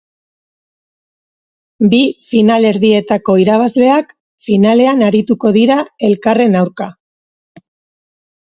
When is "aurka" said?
6.65-6.91